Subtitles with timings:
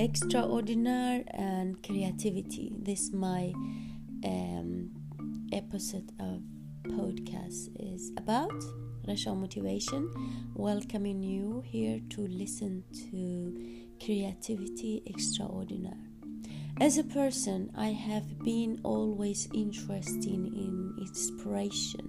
[0.00, 2.72] extraordinary and creativity.
[2.78, 3.52] This my
[4.24, 4.90] um,
[5.52, 6.40] episode of
[6.88, 8.50] podcast is about
[9.06, 10.10] Rasha Motivation.
[10.54, 16.08] Welcoming you here to listen to creativity extraordinary.
[16.80, 22.08] As a person, I have been always interested in inspiration.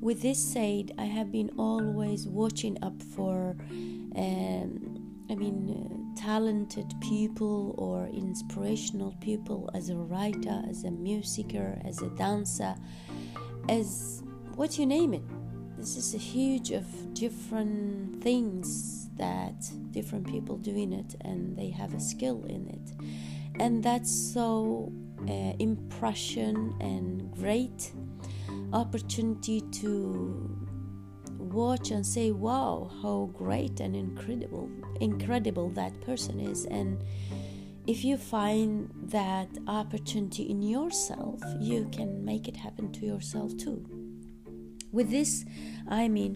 [0.00, 3.56] With this said, I have been always watching up for,
[4.16, 11.84] um, I mean, uh, talented people or inspirational people as a writer, as a musicer,
[11.86, 12.74] as a dancer,
[13.68, 14.22] as
[14.54, 15.22] what you name it.
[15.78, 19.54] This is a huge of different things that
[19.90, 23.06] different people doing it and they have a skill in it
[23.60, 24.92] and that's so
[25.28, 27.92] uh, impression and great
[28.72, 30.68] opportunity to
[31.56, 34.68] watch and say wow how great and incredible
[35.00, 36.66] incredible that person is.
[36.66, 37.02] And
[37.86, 43.78] if you find that opportunity in yourself you can make it happen to yourself too.
[44.92, 45.44] With this
[45.88, 46.32] i mean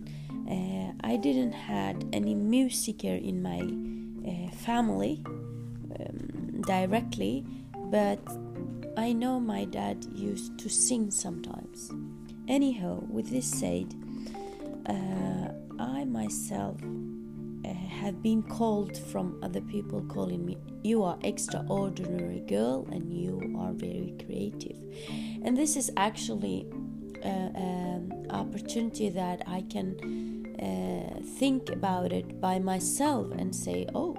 [0.55, 3.61] uh, i didn't had any musicer in my
[4.31, 5.23] uh, family
[5.99, 7.45] um, directly
[7.97, 8.21] but
[8.97, 11.91] i know my dad used to sing sometimes.
[12.49, 13.89] Anyhow with this said
[14.91, 22.41] uh, i myself uh, have been called from other people calling me you are extraordinary
[22.41, 24.79] girl and you are very creative.
[25.45, 26.67] And this is actually
[27.23, 29.89] an uh, um, opportunity that i can
[30.59, 34.17] uh, think about it by myself and say oh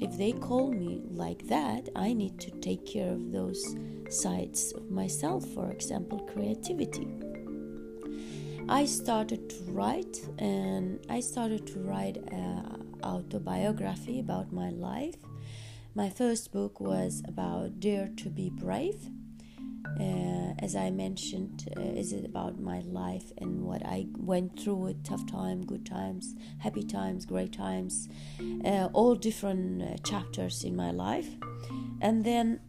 [0.00, 3.74] if they call me like that i need to take care of those
[4.08, 7.08] sides of myself for example creativity
[8.68, 15.16] i started to write and i started to write a, autobiography about my life.
[15.94, 19.10] My first book was about Dare to Be Brave.
[20.00, 24.76] Uh, as I mentioned, uh, is it about my life and what I went through
[24.76, 28.08] with tough times, good times, happy times, great times,
[28.64, 31.28] uh, all different uh, chapters in my life.
[32.00, 32.60] And then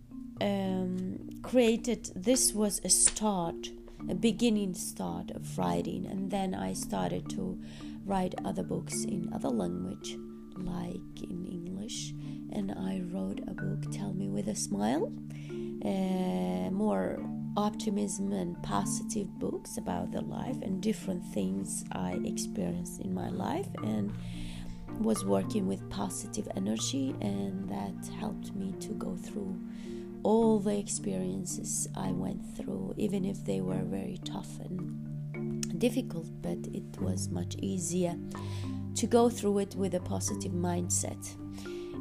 [0.42, 3.70] um, created, this was a start,
[4.10, 6.06] a beginning start of writing.
[6.06, 7.60] And then I started to
[8.06, 10.18] write other books in other language
[10.58, 12.14] like in English,
[12.52, 15.12] and I wrote a book, Tell Me with a Smile,
[15.84, 17.20] uh, more
[17.58, 23.68] optimism and positive books about the life and different things I experienced in my life,
[23.84, 24.14] and
[25.02, 29.60] was working with positive energy, and that helped me to go through
[30.26, 36.58] all the experiences I went through, even if they were very tough and difficult, but
[36.74, 38.16] it was much easier
[38.96, 41.24] to go through it with a positive mindset.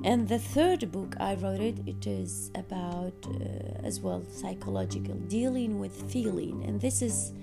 [0.04, 5.78] And the third book I wrote it, it is about uh, as well psychological dealing
[5.78, 7.34] with feeling, and this is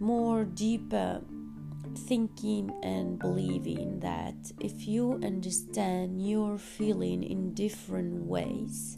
[0.00, 1.20] more deeper
[2.08, 8.96] thinking and believing that if you understand your feeling in different ways,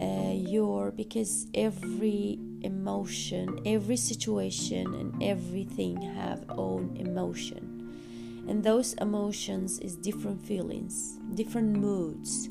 [0.00, 7.68] uh, your because every emotion, every situation, and everything have own emotion.
[8.48, 12.48] And those emotions is different feelings different moods.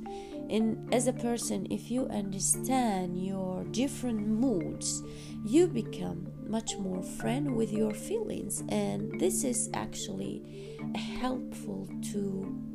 [0.50, 5.03] And as a person if you understand your different moods
[5.46, 8.63] you become much more friend with your feelings.
[8.69, 12.71] And this is actually helpful to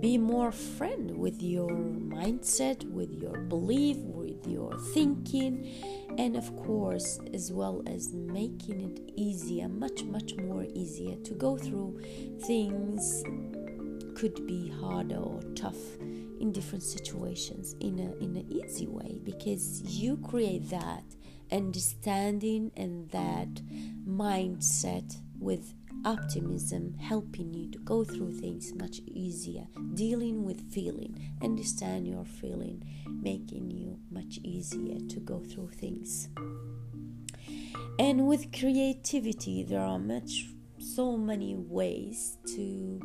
[0.00, 5.66] be more friend with your mindset with your belief with your thinking
[6.18, 11.56] and of course as well as making it easier much much more easier to go
[11.56, 12.00] through
[12.46, 13.22] things.
[14.14, 15.98] Could be harder or tough
[16.40, 21.04] in different situations in a in an easy way because you create that
[21.52, 23.54] understanding and that
[24.06, 25.74] mindset with
[26.06, 29.66] optimism helping you to go through things much easier.
[29.94, 32.82] Dealing with feeling understand your feeling
[33.22, 36.28] making you much easier to go through things.
[37.98, 40.46] And with creativity there are much
[40.78, 43.00] so many ways to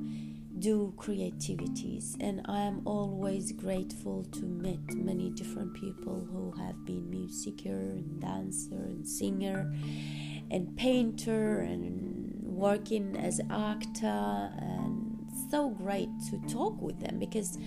[0.60, 2.16] do creativities.
[2.20, 8.22] And i am always grateful to meet many different people who have been musicer and
[8.22, 9.74] dancer and singer
[10.52, 12.21] and painter and
[12.62, 17.58] working as actor and so great to talk with them because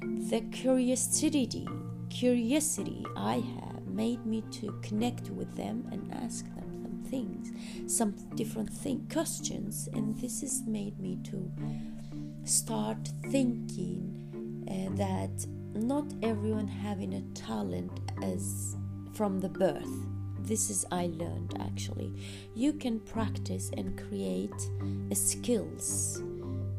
[0.00, 1.66] the curiosity
[2.08, 7.52] curiosity I have made me to connect with them and ask them some things
[7.86, 9.88] some different thing questions.
[9.92, 11.50] And this has made me to
[12.44, 14.02] start thinking
[14.68, 18.76] uh, that not everyone having a talent as
[19.12, 20.13] from the birth
[20.44, 22.12] this is i learned actually.
[22.54, 24.70] You can practice and create
[25.12, 26.22] skills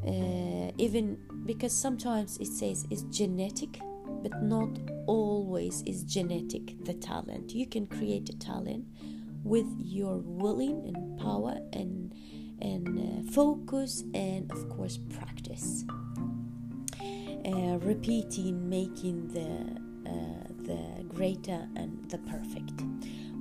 [0.08, 3.80] uh, even because sometimes it says it's genetic
[4.22, 4.70] but not
[5.08, 7.54] always is genetic the talent.
[7.54, 8.86] You can create a talent
[9.44, 12.14] with your willing and power and
[12.62, 15.86] and uh, focus and of course practice.
[17.46, 22.82] Uh, repeating making the uh, the greater and the perfect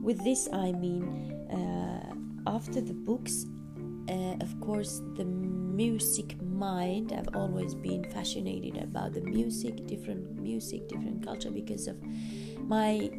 [0.04, 1.02] with this i mean
[1.50, 3.46] uh, after the books
[4.08, 10.86] uh, of course the music mind i've always been fascinated about the music different music
[10.88, 11.96] different culture because of
[12.60, 13.10] my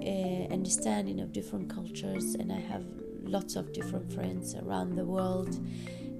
[0.00, 2.84] uh, understanding of different cultures and i have
[3.24, 5.60] lots of different friends around the world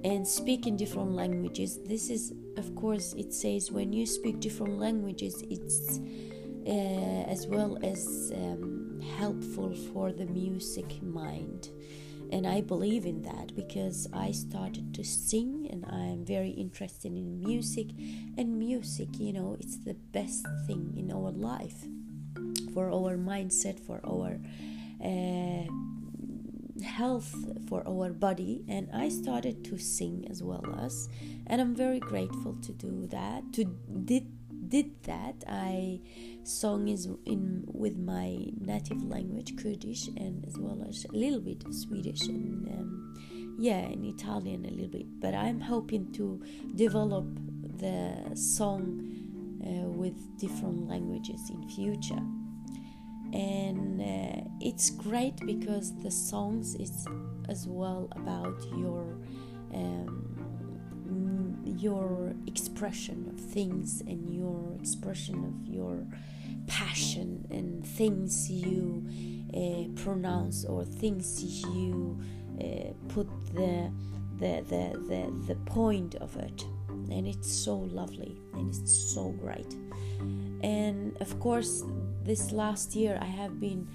[0.03, 1.79] and speak in different languages.
[1.85, 5.99] This is of course it says when you speak different languages it's
[6.65, 11.69] as well as um, helpful for the music mind.
[12.31, 17.11] And I believe in that because I started to sing and I am very interested
[17.11, 17.89] in music.
[18.37, 21.85] And music you know it's the best thing in our life
[22.73, 24.39] for our mindset for our
[25.03, 25.65] uh,
[26.83, 27.35] health
[27.69, 28.63] for our body.
[28.67, 31.09] And i started to sing as well as
[31.47, 33.53] and i'm very grateful to do that.
[33.53, 33.65] To
[34.05, 34.25] did
[34.75, 35.99] did that i
[36.43, 38.27] song is in with my
[38.71, 43.15] native language kurdish and as well as a little bit of swedish and um,
[43.59, 45.07] yeah in italian a little bit.
[45.21, 46.25] But i'm hoping to
[46.75, 47.25] develop
[47.77, 48.83] the song
[49.63, 52.23] uh, with different languages in future.
[53.33, 57.07] And uh, it's great because the songs is
[57.49, 59.17] as well about your
[59.73, 60.32] um,
[61.79, 66.05] your expression of things and your expression of your
[66.67, 69.05] passion and things you
[69.53, 72.19] uh, pronounce or things you
[72.59, 73.91] uh, put the,
[74.39, 76.65] the the the the point of it.
[76.89, 79.75] And it's so lovely and it's so great
[80.63, 81.83] and of course
[82.23, 83.87] this last year i have been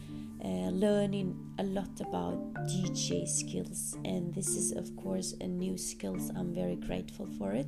[0.44, 3.96] uh, learning a lot about dj skills.
[4.05, 6.31] And this is of course a new skills.
[6.37, 7.67] I'm very grateful for it.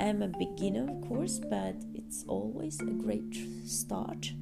[0.00, 4.32] I'm a beginner of course but it's always a great start.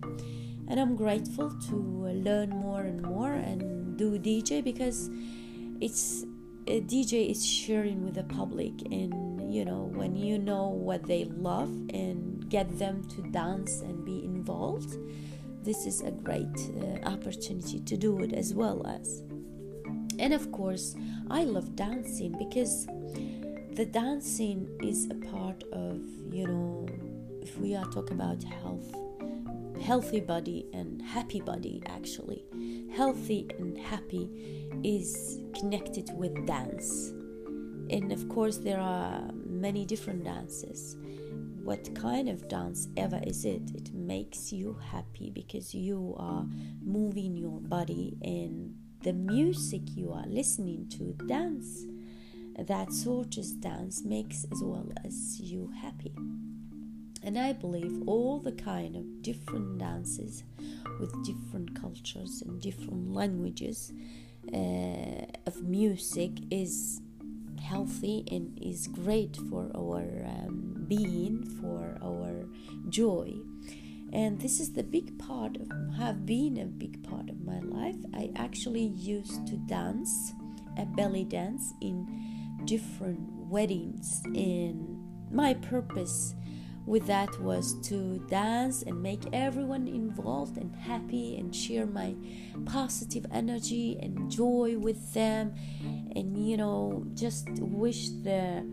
[0.69, 5.11] And i'm grateful to learn more and more and do dj because
[5.81, 6.25] it's
[6.69, 8.73] a dj is sharing with the public.
[8.91, 14.05] And you know when you know what they love and get them to dance and
[14.05, 14.97] be involved
[15.67, 16.47] this is a great
[16.81, 19.25] uh, opportunity to do it as well as.
[20.21, 20.95] And of course,
[21.29, 22.87] I love dancing because
[23.73, 26.87] the dancing is a part of, you know,
[27.43, 28.95] if we are talking about health,
[29.83, 32.45] healthy body and happy body actually.
[32.95, 34.31] Healthy and happy
[34.85, 37.09] is connected with dance.
[37.91, 40.97] And of course, there are many different dances
[41.67, 46.47] what kind of dance ever is it it makes you happy because you are
[46.81, 48.73] moving your body and
[49.03, 51.13] the music you are listening to.
[51.27, 51.85] Dance
[52.57, 56.15] that sort of dance makes as well as you happy.
[57.25, 60.45] And i believe all the kind of different dances
[61.01, 63.93] with different cultures and different languages
[64.55, 67.01] uh, of music is
[67.61, 72.47] healthy and is great for our um, being for our
[72.89, 73.35] joy.
[74.13, 77.97] And this is the big part of have been a big part of my life.
[78.15, 80.33] I actually used to dance
[80.79, 82.07] a belly dance in
[82.65, 84.23] different weddings.
[84.25, 86.35] And my purpose
[86.87, 92.15] with that was to dance and make everyone involved and happy and share my
[92.65, 95.55] positive energy and joy with them.
[96.15, 98.65] And you know just wish the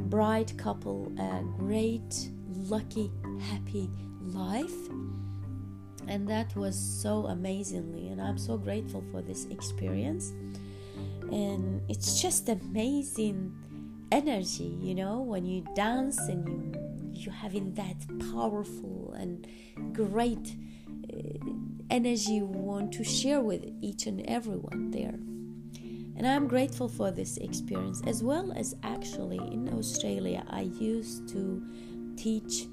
[0.00, 3.10] bride couple a great lucky
[3.50, 3.90] happy
[4.22, 4.88] life.
[6.08, 10.32] And that was so amazingly and i'm so grateful for this experience.
[11.30, 13.54] And it's just amazing
[14.12, 16.90] energy you know when you dance and you
[17.20, 17.96] you having that
[18.32, 19.46] powerful and
[19.92, 20.56] great
[21.12, 21.16] uh,
[21.90, 25.18] energy you want to share with each and everyone there
[26.20, 31.62] and i'm grateful for this experience as well as actually in australia i used to
[32.14, 32.66] teach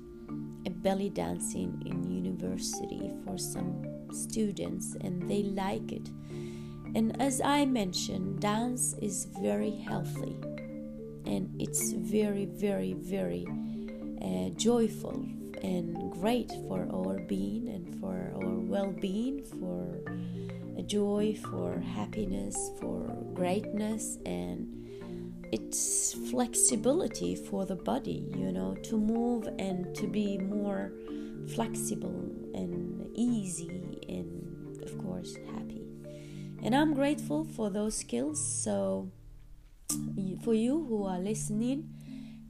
[0.84, 6.10] belly dancing in university for some students and they like it.
[6.96, 10.36] And as i mentioned dance is very healthy
[11.26, 13.46] and it's very very very
[14.22, 15.26] uh, joyful
[15.62, 20.00] and great for our being and for our well-being for
[20.84, 24.68] joy for happiness for greatness and
[25.52, 30.92] it's flexibility for the body you know to move and to be more
[31.56, 35.84] flexible and easy and of course happy.
[36.64, 39.12] And i'm grateful for those skills so
[40.44, 41.90] for you who are listening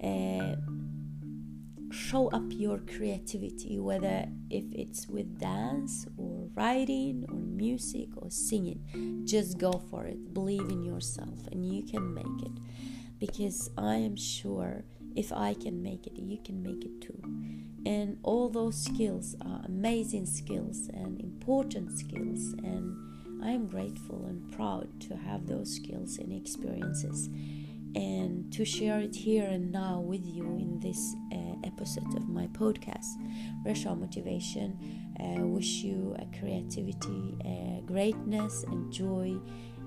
[0.04, 0.56] uh,
[2.08, 8.80] show up your creativity whether if it's with dance or writing or music or singing
[9.26, 10.34] just go for it.
[10.34, 12.52] Believe in yourself and you can make it.
[13.20, 14.86] Because i am sure
[15.16, 17.20] if i can make it you can make it too.
[17.86, 22.96] And all those skills are amazing skills and important skills and
[23.44, 27.28] i am grateful and proud to have those skills and experiences
[27.96, 32.48] and to share it here and now with you in this uh, episode of my
[32.48, 33.08] podcast.
[33.66, 34.78] Rashaw Motivation
[35.20, 39.38] uh, wish you a creativity uh, greatness and joy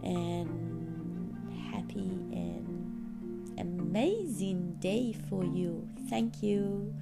[0.02, 1.37] and
[1.73, 5.88] happy and amazing day for you.
[6.09, 6.95] Thank you.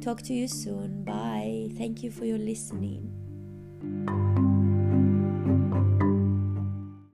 [0.00, 1.04] Talk to you soon.
[1.04, 1.70] Bye.
[1.78, 3.12] Thank you for your listening